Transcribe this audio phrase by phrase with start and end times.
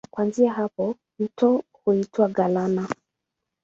[0.11, 2.87] Kuanzia hapa mto huitwa Galana.